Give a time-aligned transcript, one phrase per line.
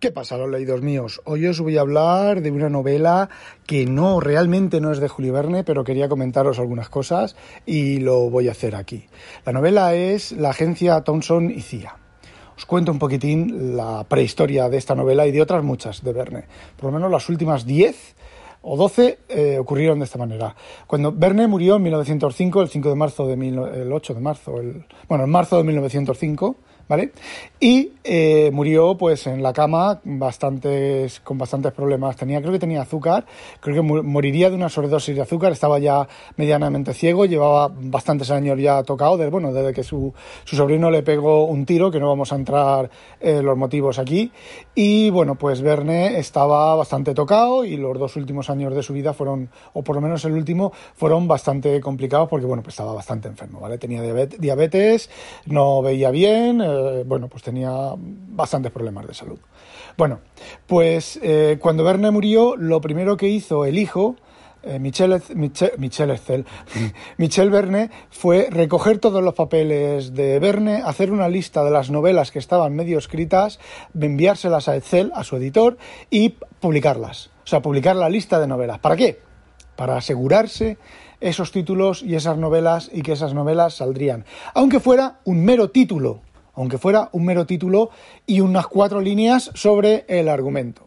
[0.00, 1.20] ¿Qué pasa, los leídos míos?
[1.26, 3.28] Hoy os voy a hablar de una novela
[3.66, 8.30] que no, realmente no es de Julio Verne, pero quería comentaros algunas cosas y lo
[8.30, 9.04] voy a hacer aquí.
[9.44, 11.96] La novela es La agencia Thompson y Cía.
[12.56, 16.44] Os cuento un poquitín la prehistoria de esta novela y de otras muchas de Verne.
[16.76, 18.16] Por lo menos las últimas 10
[18.62, 20.56] o 12 eh, ocurrieron de esta manera.
[20.86, 24.60] Cuando Verne murió en 1905, el 5 de marzo de mil, el 8 de marzo,
[24.62, 26.56] el, bueno, en marzo de 1905,
[26.90, 27.12] ¿vale?
[27.60, 30.18] Y eh, murió pues en la cama con
[31.38, 32.16] bastantes problemas.
[32.16, 33.26] Tenía, creo que tenía azúcar,
[33.60, 38.58] creo que moriría de una sobredosis de azúcar, estaba ya medianamente ciego, llevaba bastantes años
[38.58, 40.12] ya tocado, desde, bueno, desde que su,
[40.44, 44.32] su sobrino le pegó un tiro, que no vamos a entrar en los motivos aquí.
[44.74, 49.12] Y bueno, pues Verne estaba bastante tocado y los dos últimos años de su vida
[49.12, 53.28] fueron, o por lo menos el último, fueron bastante complicados porque bueno, pues estaba bastante
[53.28, 53.78] enfermo, ¿vale?
[53.78, 55.08] Tenía diabetes,
[55.46, 59.38] no veía bien, eh, eh, bueno, pues tenía bastantes problemas de salud.
[59.96, 60.20] Bueno,
[60.66, 64.16] pues eh, cuando Verne murió, lo primero que hizo el hijo,
[64.62, 65.72] eh, Michel, Michel,
[67.16, 72.30] Michel Verne, fue recoger todos los papeles de Verne, hacer una lista de las novelas
[72.30, 73.58] que estaban medio escritas,
[73.98, 75.78] enviárselas a Excel, a su editor,
[76.10, 77.30] y publicarlas.
[77.44, 78.78] O sea, publicar la lista de novelas.
[78.78, 79.20] ¿Para qué?
[79.76, 80.76] Para asegurarse
[81.20, 84.24] esos títulos y esas novelas y que esas novelas saldrían.
[84.54, 86.20] Aunque fuera un mero título,
[86.60, 87.90] aunque fuera un mero título
[88.26, 90.86] y unas cuatro líneas sobre el argumento.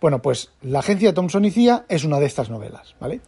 [0.00, 3.20] Bueno, pues la agencia Thomson y Cía es una de estas novelas, ¿vale?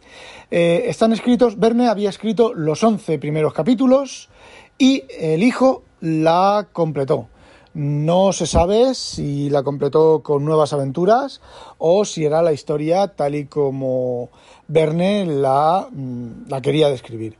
[0.51, 4.29] Eh, están escritos, Verne había escrito los 11 primeros capítulos
[4.77, 7.29] y el hijo la completó.
[7.73, 11.41] No se sabe si la completó con nuevas aventuras
[11.77, 14.29] o si era la historia tal y como
[14.67, 17.37] Verne la, mm, la quería describir.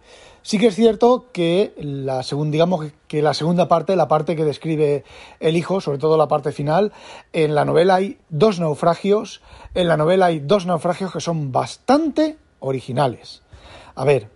[0.47, 4.46] Sí que es cierto que la segunda, digamos que la segunda parte, la parte que
[4.46, 5.03] describe
[5.41, 6.94] el hijo, sobre todo la parte final,
[7.34, 9.41] en la novela hay dos naufragios,
[9.74, 13.41] en la novela hay dos naufragios que son bastante originales.
[13.94, 14.30] A ver,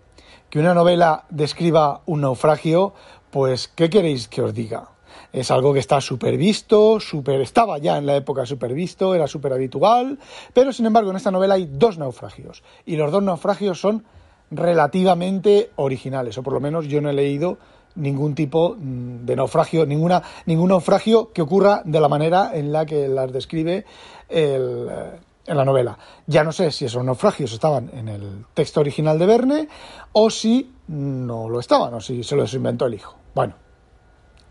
[0.49, 2.93] que una novela describa un naufragio,
[3.29, 4.89] pues ¿qué queréis que os diga?
[5.31, 9.27] Es algo que está súper visto, super, estaba ya en la época súper visto, era
[9.27, 10.19] súper habitual,
[10.51, 14.03] pero sin embargo en esta novela hay dos naufragios y los dos naufragios son
[14.51, 17.57] relativamente originales, o por lo menos yo no he leído
[17.95, 22.85] ningún tipo mm, de naufragio, ninguna, ningún naufragio que ocurra de la manera en la
[22.85, 23.85] que las describe
[24.29, 25.97] el, eh, en la novela.
[26.27, 29.67] Ya no sé si esos naufragios estaban en el texto original de Verne
[30.13, 33.15] o si no lo estaban, o si se los inventó el hijo.
[33.33, 33.55] Bueno,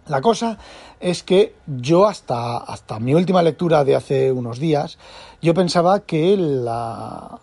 [0.06, 0.58] la cosa
[0.98, 4.98] es que yo hasta, hasta mi última lectura de hace unos días,
[5.40, 7.38] yo pensaba que la,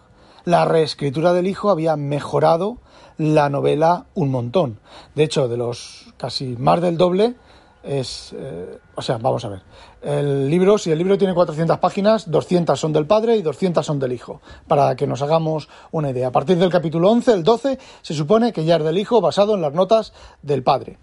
[0.47, 2.77] la reescritura del hijo había mejorado
[3.17, 4.79] la novela un montón.
[5.13, 7.35] De hecho, de los casi más del doble
[7.83, 8.33] es...
[8.33, 9.63] Eh, o sea, vamos a ver.
[10.01, 13.99] El libro, si el libro tiene 400 páginas, 200 son del padre y 200 son
[13.99, 16.29] del hijo, para que nos hagamos una idea.
[16.29, 19.53] A partir del capítulo 11, el 12, se supone que ya es del hijo basado
[19.53, 20.97] en las notas del padre.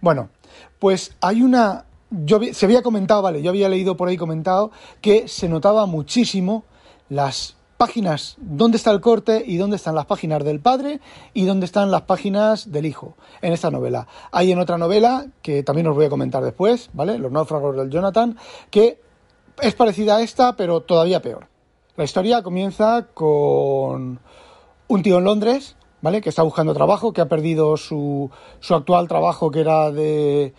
[0.00, 0.30] Bueno,
[0.78, 1.84] pues hay una...
[2.08, 4.70] Yo, se había comentado, vale, yo había leído por ahí comentado
[5.02, 6.64] que se notaba muchísimo
[7.10, 11.00] las páginas, dónde está el corte y dónde están las páginas del padre
[11.34, 14.06] y dónde están las páginas del hijo en esta novela.
[14.32, 17.18] Hay en otra novela, que también os voy a comentar después, ¿vale?
[17.18, 18.36] Los náufragos del Jonathan,
[18.70, 19.00] que
[19.60, 21.48] es parecida a esta, pero todavía peor.
[21.96, 24.20] La historia comienza con
[24.88, 26.20] un tío en Londres, ¿vale?
[26.20, 30.54] Que está buscando trabajo, que ha perdido su, su actual trabajo, que era de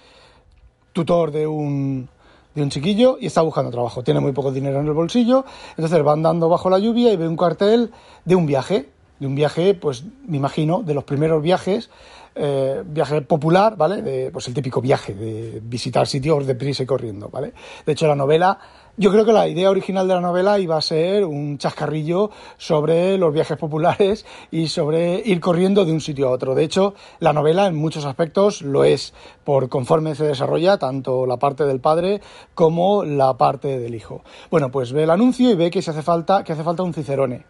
[0.94, 2.10] tutor de un,
[2.58, 4.04] de un chiquillo y está buscando trabajo.
[4.04, 5.46] Tiene muy poco dinero en el bolsillo,
[5.78, 7.92] entonces va andando bajo la lluvia y ve un cartel
[8.26, 8.90] de un viaje,
[9.20, 11.92] de un viaje, pues me imagino, de los primeros viajes,
[12.38, 14.02] eh, viaje popular, ¿vale?
[14.02, 17.54] De, pues el típico viaje de visitar sitios de prisa y corriendo, ¿vale?
[17.86, 18.60] De hecho, la novela
[19.00, 23.16] yo creo que la idea original de la novela iba a ser un chascarrillo sobre
[23.20, 26.56] los viajes populares y sobre ir corriendo de un sitio a otro.
[26.56, 29.14] De hecho, la novela en muchos aspectos lo es,
[29.44, 32.22] por conforme se desarrolla tanto la parte del padre
[32.56, 34.24] como la parte del hijo.
[34.50, 36.96] Bueno, pues ve el anuncio y ve que se hace falta, que hace falta un
[36.96, 37.46] cicerone.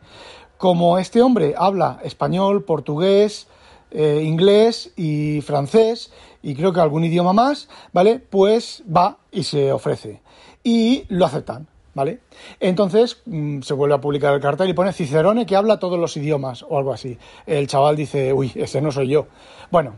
[0.58, 3.48] Como este hombre habla español, portugués,
[3.92, 6.12] eh, inglés y francés
[6.42, 8.20] y creo que algún idioma más, ¿vale?
[8.20, 10.22] Pues va y se ofrece
[10.64, 11.68] y lo aceptan.
[11.98, 12.20] ¿vale?
[12.60, 16.16] Entonces mm, se vuelve a publicar el cartel y pone Cicerone que habla todos los
[16.16, 17.18] idiomas o algo así.
[17.48, 19.26] El chaval dice, uy, ese no soy yo.
[19.72, 19.96] Bueno,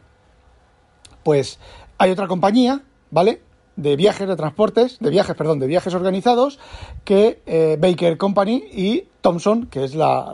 [1.24, 1.60] pues
[1.98, 3.42] hay otra compañía, ¿vale?
[3.76, 6.58] De viajes, de transportes, de viajes, perdón, de viajes organizados,
[7.04, 10.34] que eh, Baker Company y Thomson, que es la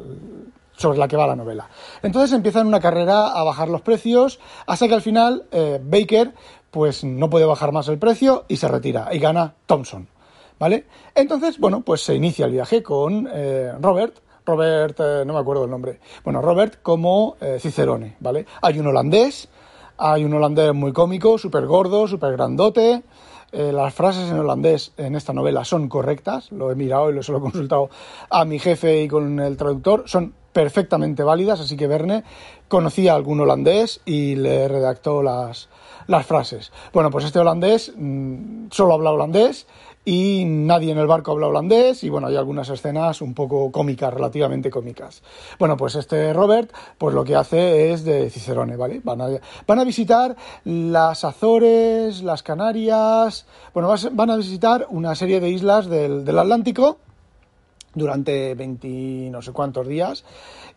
[0.75, 1.69] sobre la que va la novela.
[2.04, 6.33] Entonces empiezan una carrera a bajar los precios, hasta que al final eh, Baker
[6.72, 10.07] pues no puede bajar más el precio y se retira y gana Thomson.
[10.57, 10.86] ¿Vale?
[11.13, 15.72] Entonces, bueno, pues se inicia el viaje con eh, Robert, Robert, no me acuerdo el
[15.72, 18.45] nombre, bueno, Robert como Cicerone, ¿vale?
[18.62, 19.50] Hay un holandés,
[19.98, 23.04] hay un holandés muy cómico, súper gordo, súper grandote.
[23.51, 27.22] Eh, las frases en holandés en esta novela son correctas, lo he mirado y lo
[27.22, 27.89] he consultado
[28.30, 32.24] a mi jefe y con el traductor, son perfectamente válidas, así que Verne
[32.69, 35.68] conocía algún holandés y le redactó las,
[36.07, 36.72] las frases.
[36.94, 39.68] Bueno, pues este holandés mm, solo habla holandés
[40.06, 44.13] y nadie en el barco habla holandés y bueno, hay algunas escenas un poco cómicas,
[44.13, 45.24] relativamente cómicas.
[45.60, 49.01] Bueno, pues este Robert, pues lo que hace es de Cicerone, ¿vale?
[49.04, 49.28] Van a,
[49.68, 55.90] van a visitar las Azores, las Canarias, bueno, van a visitar una serie de islas
[55.90, 57.00] del, del Atlántico
[57.96, 60.24] durante 20 no sé cuántos días.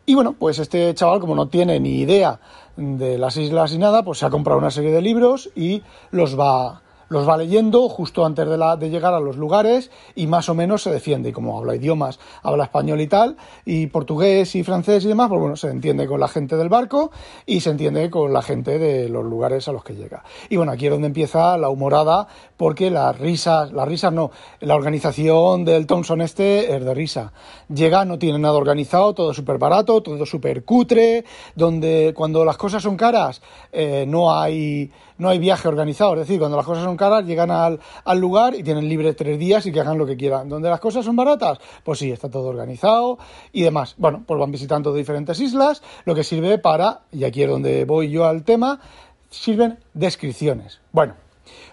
[0.06, 2.41] Y bueno, pues este chaval, como no tiene ni idea
[2.76, 6.38] de las islas y nada, pues se ha comprado una serie de libros y los
[6.38, 10.82] va los va leyendo justo antes de, llegar a los lugares y más o menos
[10.82, 11.31] se defiende.
[11.31, 15.40] Y como habla idiomas, habla español y tal, y portugués y francés y demás, pues
[15.40, 17.10] bueno, se entiende con la gente del barco
[17.46, 20.25] y se entiende con la gente de los lugares a los que llega.
[20.49, 24.75] Y bueno, aquí es donde empieza la humorada, porque las risas, las risas no, la
[24.75, 27.32] organización del Thompson este es de risa.
[27.72, 31.25] Llega, no tiene nada organizado, todo súper barato, todo súper cutre,
[31.55, 33.40] donde cuando las cosas son caras
[33.72, 36.15] eh, no hay no hay viaje organizado.
[36.15, 37.81] Es decir, cuando las cosas son caras, llegan al,
[38.19, 40.49] lugar y tienen libre tres días y que hagan lo que quieran.
[40.49, 43.19] Donde las cosas son baratas, pues sí, está todo organizado
[43.53, 43.94] y demás.
[43.99, 48.11] Bueno, pues van visitando diferentes islas, lo que sirve para, y aquí es donde voy
[48.11, 48.81] yo al tema,
[49.29, 50.81] sirven descripciones.
[50.93, 51.15] Bueno,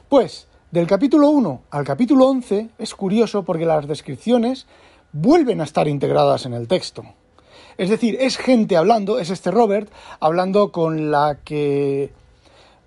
[0.09, 4.67] pues del capítulo 1 al capítulo 11 es curioso porque las descripciones
[5.13, 7.03] vuelven a estar integradas en el texto.
[7.77, 9.89] Es decir, es gente hablando, es este Robert,
[10.19, 12.11] hablando con la que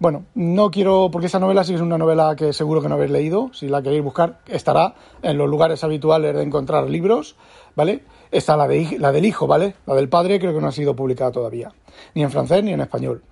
[0.01, 3.11] bueno, no quiero, porque esa novela sí es una novela que seguro que no habéis
[3.11, 3.51] leído.
[3.53, 7.37] Si la queréis buscar, estará en los lugares habituales de encontrar libros,
[7.75, 8.05] ¿vale?
[8.31, 9.75] Está la, de, la del hijo, ¿vale?
[9.87, 11.73] La del padre creo que no ha sido publicada todavía,
[12.15, 13.23] ni en francés ni en español.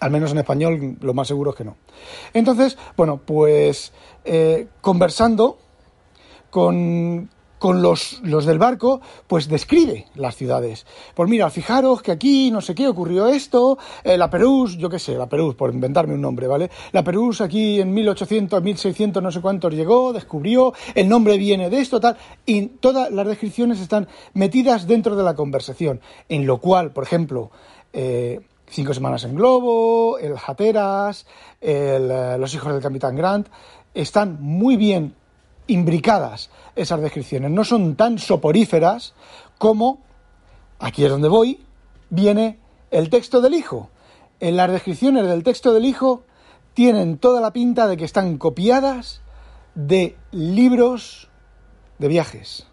[0.00, 1.76] Al menos en español, lo más seguro es que no.
[2.34, 3.92] Entonces, bueno, pues
[4.24, 5.58] eh, conversando
[6.50, 7.30] con,
[7.62, 10.84] con los, los, del barco, pues describe las ciudades.
[11.14, 14.98] Pues mira, fijaros que aquí no sé qué ocurrió esto, eh, la Perús, yo qué
[14.98, 16.72] sé, la Perús, por inventarme un nombre, ¿vale?
[16.90, 21.78] La Perús aquí en 1800, 1600, no sé cuántos llegó, descubrió, el nombre viene de
[21.78, 26.90] esto, tal, y todas las descripciones están metidas dentro de la conversación, en lo cual,
[26.90, 27.52] por ejemplo,
[27.92, 31.26] eh, Cinco Semanas en Globo, el Hateras,
[31.60, 33.46] eh, Los Hijos del Capitán Grant,
[33.94, 35.14] están muy bien
[35.72, 37.50] imbricadas esas descripciones.
[37.50, 39.14] No son tan soporíferas
[39.58, 40.00] como,
[40.78, 41.64] aquí es donde voy,
[42.10, 42.58] viene
[42.90, 43.90] el texto del hijo.
[44.40, 46.24] En las descripciones del texto del hijo
[46.74, 49.20] tienen toda la pinta de que están copiadas
[49.74, 51.28] de libros
[51.98, 52.66] de viajes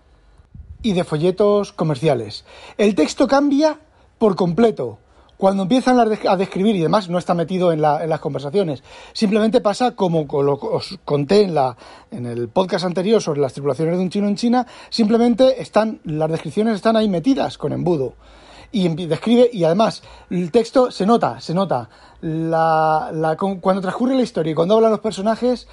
[0.82, 2.46] y de folletos comerciales.
[2.78, 3.80] El texto cambia
[4.18, 5.00] por completo
[5.40, 10.28] cuando empiezan a describir, y demás no está metido en, las conversaciones, simplemente pasa como
[10.28, 11.78] os conté en, la,
[12.12, 16.30] en el podcast anterior sobre las tripulaciones de un chino en China, simplemente están, las
[16.30, 18.16] descripciones están ahí metidas con embudo.
[18.74, 21.90] Y describe, y además, el texto se nota, se nota.
[22.20, 25.70] La, cuando transcurre la historia y cuando hablan los personajes,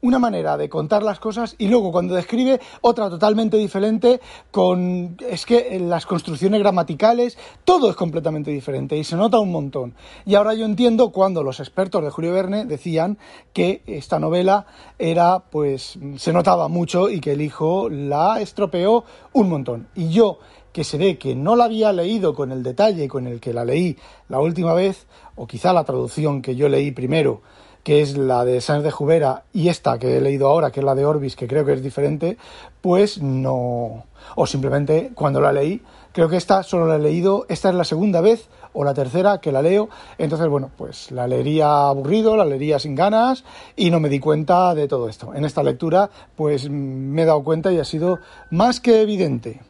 [0.00, 5.44] una manera de contar las cosas y luego cuando describe otra totalmente diferente con es
[5.44, 9.94] que las construcciones gramaticales todo es completamente diferente y se nota un montón.
[10.24, 13.18] Y ahora yo entiendo cuando los expertos de Julio Verne decían
[13.52, 14.66] que esta novela
[14.98, 19.88] era pues se notaba mucho y que el hijo la estropeó un montón.
[19.96, 20.38] Y yo
[20.72, 23.64] que se ve que no la había leído con el detalle con el que la
[23.64, 23.96] leí
[24.28, 27.42] la última vez o quizá la traducción que yo leí primero
[27.82, 30.86] que es la de Sáenz de Jubera, y esta que he leído ahora, que es
[30.86, 32.36] la de Orbis, que creo que es diferente,
[32.80, 34.04] pues no.
[34.34, 35.82] O simplemente cuando la leí,
[36.12, 39.38] creo que esta solo la he leído, esta es la segunda vez o la tercera
[39.38, 43.44] que la leo, entonces bueno, pues la leería aburrido, la leería sin ganas
[43.76, 45.34] y no me di cuenta de todo esto.
[45.34, 48.18] En esta lectura, pues me he dado cuenta y ha sido
[48.50, 49.60] más que evidente.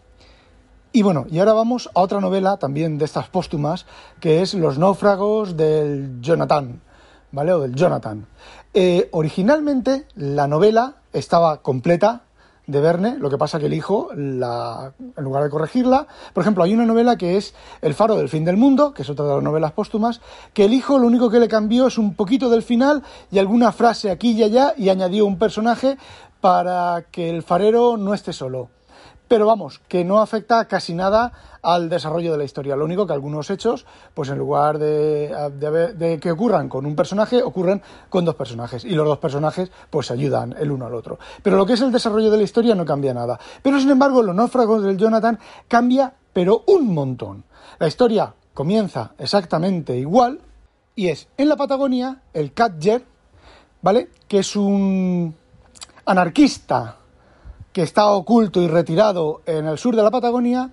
[0.93, 3.87] Y bueno, y ahora vamos a otra novela también de estas póstumas,
[4.21, 6.81] que es Los náufragos del Jonathan
[7.33, 7.53] ¿vale?
[7.53, 8.27] O del Jonathan.
[8.75, 12.23] Eh, originalmente la novela estaba completa,
[12.69, 16.63] de Verne, lo que pasa que el hijo, la, en lugar de corregirla, por ejemplo,
[16.63, 19.35] hay una novela que es El faro del fin del mundo, que es otra de
[19.37, 20.21] las novelas póstumas,
[20.53, 23.73] que el hijo lo único que le cambió es un poquito del final y alguna
[23.73, 25.97] frase aquí y allá y añadió un personaje
[26.43, 28.69] para que el farero no esté solo.
[29.29, 31.33] Pero vamos, que no afecta casi nada
[31.69, 32.77] al desarrollo de la historia.
[32.77, 33.85] Lo único que algunos hechos,
[34.15, 38.87] pues en lugar de, que ocurran con un personaje, ocurren con dos personajes.
[38.87, 41.19] Y los dos personajes, pues ayudan el uno al otro.
[41.43, 43.39] Pero lo que es el desarrollo de la historia no cambia nada.
[43.63, 47.45] Pero sin embargo, los náufragos del Jonathan cambia, pero un montón.
[47.79, 50.41] La historia comienza exactamente igual.
[50.97, 53.05] Y es en la Patagonia, el Catger,
[53.83, 54.09] ¿vale?
[54.27, 55.35] Que es un
[56.07, 56.97] anarquista
[57.73, 60.73] que está oculto y retirado en el sur de la Patagonia,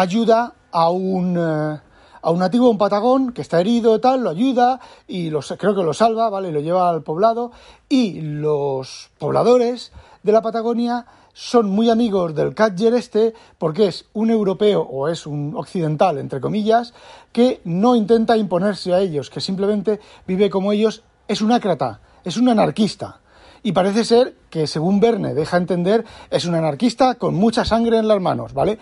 [0.00, 1.80] ayuda a un, eh,
[2.22, 5.82] a un nativo, un patagón, que está herido y tal, lo ayuda y creo que
[5.82, 6.52] lo salva, ¿vale?
[6.52, 7.52] Lo lleva al poblado
[7.88, 14.30] y los pobladores de la Patagonia son muy amigos del Catcher este porque es un
[14.30, 16.92] europeo o es un occidental, entre comillas,
[17.32, 22.36] que no intenta imponerse a ellos, que simplemente vive como ellos, es un ácrata, es
[22.36, 23.20] un anarquista
[23.62, 28.06] y parece ser que, según Verne deja entender, es un anarquista con mucha sangre en
[28.06, 28.78] las manos, ¿vale?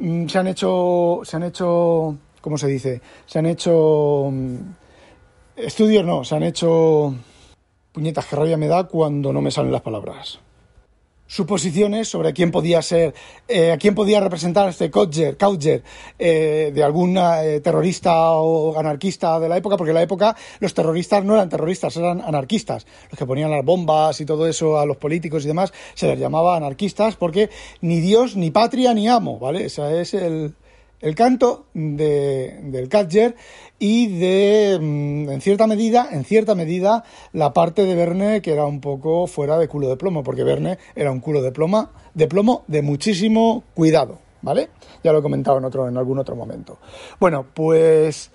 [0.00, 3.02] Mm, se han hecho, se han hecho, ¿cómo se dice?
[3.26, 4.56] Se han hecho mm,
[5.56, 7.14] estudios, no, se han hecho
[7.92, 10.40] puñetas que rabia me da cuando no me salen las palabras
[11.30, 13.14] suposiciones sobre quién podía ser,
[13.46, 15.36] eh, a quién podía representar este Coucher,
[16.18, 20.74] eh, de algún eh, terrorista o anarquista de la época, porque en la época los
[20.74, 22.84] terroristas no eran terroristas, eran anarquistas.
[23.10, 26.18] Los que ponían las bombas y todo eso a los políticos y demás se les
[26.18, 27.48] llamaba anarquistas porque
[27.80, 29.66] ni Dios, ni patria, ni amo, ¿vale?
[29.66, 30.54] Ese es el,
[31.00, 33.34] el canto de, del Catcher
[33.78, 38.66] y de, mm, en cierta medida, en cierta medida, la parte de Verne que era
[38.66, 42.26] un poco fuera de culo de plomo, porque Verne era un culo de plomo, de
[42.26, 44.68] plomo de muchísimo cuidado, ¿vale?
[45.02, 46.78] Ya lo he comentado en, otro, en algún otro momento.
[47.18, 48.30] Bueno, pues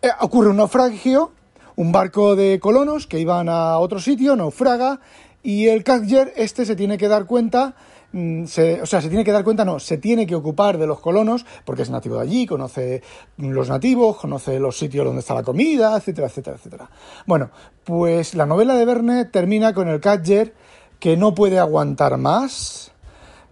[0.00, 1.32] eh, ocurre un naufragio,
[1.76, 5.00] un barco de colonos que iban a otro sitio, naufraga,
[5.42, 7.76] y el Catcher este se tiene que dar cuenta
[8.16, 11.00] Mm, o sea, se tiene que dar cuenta, no, se tiene que ocupar de los
[11.00, 13.02] colonos, porque es nativo de allí, conoce
[13.36, 16.90] los nativos, conoce los sitios donde está la comida, etcétera, etcétera, etcétera.
[17.26, 17.50] Bueno,
[17.84, 20.54] pues la novela de Verne termina con el Catcher
[20.98, 22.90] que no puede aguantar más,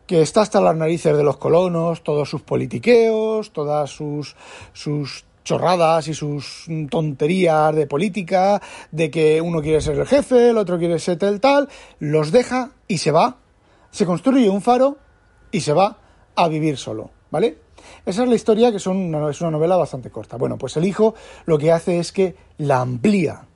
[0.06, 4.34] que está hasta las narices de los colonos, todos sus politiqueos, todas sus,
[4.72, 10.56] sus chorradas y sus tonterías de política, de que uno quiere ser el jefe, el
[10.56, 11.68] otro quiere ser el tal,
[11.98, 13.43] los deja y se va
[13.94, 14.98] se construye un faro
[15.52, 15.96] y se va
[16.34, 17.58] a vivir solo, ¿vale?
[18.04, 19.20] Esa es la historia, que es una
[19.52, 20.36] novela bastante corta.
[20.36, 21.14] Bueno, pues el hijo
[21.46, 23.46] lo que hace es que la amplía.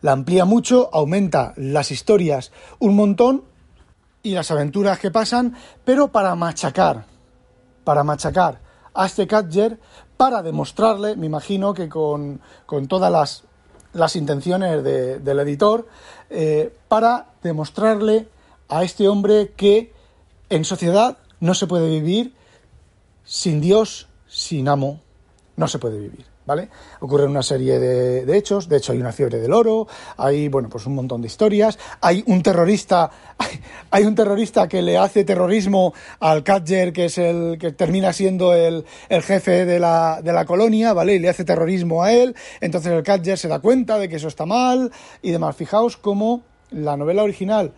[0.00, 2.50] La amplía mucho, aumenta las historias
[2.80, 3.44] un montón
[4.24, 7.04] y las aventuras que pasan, pero para machacar,
[7.84, 8.58] para machacar
[8.92, 9.78] a este Catcher,
[10.16, 12.40] para demostrarle, me imagino que con,
[12.88, 13.44] todas las,
[13.92, 15.86] las intenciones del editor,
[16.28, 18.26] eh, para demostrarle
[18.68, 19.92] a este hombre que
[20.50, 22.34] en sociedad no se puede vivir
[23.24, 25.00] sin Dios, sin amo,
[25.56, 26.24] no se puede vivir.
[26.46, 26.68] ¿Vale?
[27.00, 30.86] Ocurre una serie de, hechos, de hecho hay una fiebre del oro, hay, bueno, pues
[30.86, 33.10] un montón de historias, hay un terrorista,
[33.90, 38.54] hay, un terrorista que le hace terrorismo al Catcher, que es el que termina siendo
[38.54, 41.16] el, jefe de la, de la, colonia, ¿vale?
[41.16, 44.28] Y le hace terrorismo a él, entonces el Catcher se da cuenta de que eso
[44.28, 44.92] está mal
[45.22, 45.56] y demás.
[45.56, 47.72] Fijaos cómo la novela original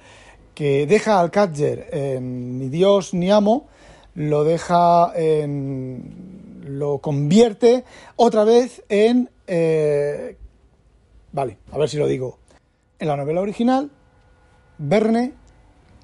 [0.59, 3.69] que deja al Catcher en ni Dios ni amo,
[4.17, 6.65] lo deja en.
[6.65, 7.85] lo convierte
[8.17, 9.31] otra vez en.
[9.47, 10.37] Eh,
[11.31, 12.39] vale, a ver si lo digo.
[12.99, 13.93] En la novela original,
[14.79, 15.35] Verne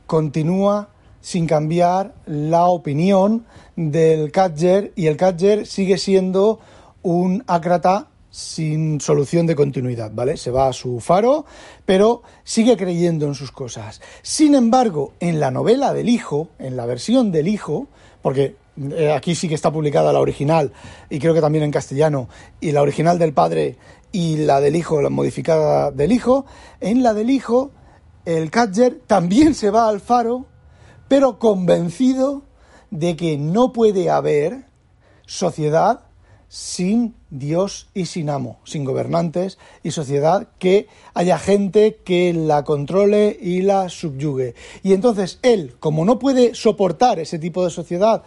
[0.07, 6.61] continúa sin cambiar la opinión del Catcher y el Catcher sigue siendo
[7.03, 10.37] un ácrata sin solución de continuidad, ¿vale?
[10.37, 11.45] Se va a su faro,
[11.87, 14.01] pero sigue creyendo en sus cosas.
[14.23, 17.87] Sin embargo, en la novela del hijo, en la versión del hijo,
[18.23, 18.57] porque
[18.91, 20.73] eh, aquí sí que está publicada la original
[21.09, 22.29] y creo que también en castellano,
[22.61, 23.77] y la original del padre
[24.11, 26.45] y la del hijo, la modificada del hijo,
[26.81, 27.71] en la del hijo,
[28.25, 30.47] el Catcher también se va al faro,
[31.07, 32.43] pero convencido
[32.91, 34.65] de que no puede haber
[35.25, 36.04] sociedad
[36.55, 43.37] sin Dios y sin amo, sin gobernantes y sociedad, que haya gente que la controle
[43.43, 44.55] y la subyugue.
[44.85, 48.23] Y entonces él, como no puede soportar ese tipo de sociedad,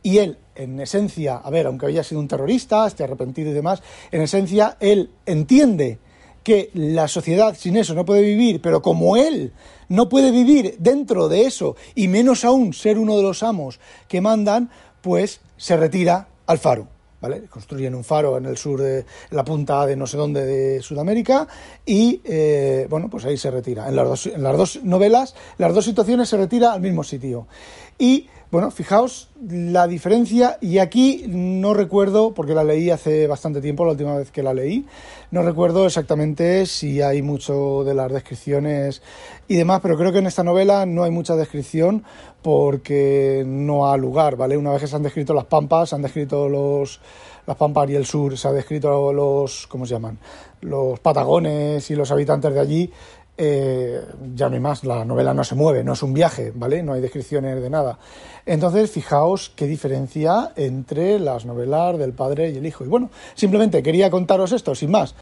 [0.00, 3.82] y él, en esencia, a ver, aunque haya sido un terrorista, esté arrepentido y demás,
[4.12, 5.98] en esencia, él entiende
[6.44, 9.52] que la sociedad sin eso no puede vivir, pero como él
[9.88, 14.20] no puede vivir dentro de eso, y menos aún ser uno de los amos que
[14.20, 14.70] mandan,
[15.00, 16.91] pues se retira al faro.
[17.48, 21.46] Construyen un faro en el sur de la punta de no sé dónde de Sudamérica
[21.86, 23.88] y eh, bueno, pues ahí se retira.
[23.88, 27.46] En las, dos, en las dos novelas, las dos situaciones se retira al mismo sitio.
[27.98, 33.86] Y bueno, fijaos la diferencia, y aquí no recuerdo, porque la leí hace bastante tiempo,
[33.86, 34.84] la última vez que la leí,
[35.30, 39.00] no recuerdo exactamente si hay mucho de las descripciones
[39.48, 42.04] y demás, pero creo que en esta novela no hay mucha descripción
[42.42, 44.58] porque no ha lugar, ¿vale?
[44.58, 47.00] Una vez que se han descrito las pampas, se han descrito los
[47.46, 50.18] las pampas y el sur, se ha descrito los, ¿cómo se llaman?
[50.60, 52.92] Los patagones y los habitantes de allí,
[53.36, 56.82] eh, ya no hay más, la novela no se mueve, no es un viaje, ¿vale?
[56.82, 57.98] No hay descripciones de nada.
[58.44, 62.84] Entonces, fijaos qué diferencia entre las novelas del padre y el hijo.
[62.84, 65.14] Y bueno, simplemente quería contaros esto, sin más.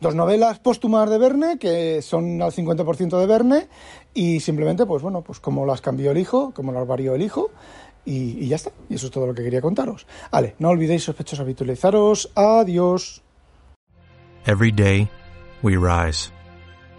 [0.00, 3.68] Dos novelas póstumas de Verne, que son al 50% de Verne,
[4.12, 7.50] y simplemente, pues bueno, pues como las cambió el hijo, como las varió el hijo,
[8.04, 8.72] y, y ya está.
[8.90, 10.06] Y eso es todo lo que quería contaros.
[10.32, 12.30] Vale, no olvidéis sospechosos habitualizaros.
[12.34, 13.22] Adiós.
[14.46, 15.08] Every day,
[15.62, 16.30] we rise.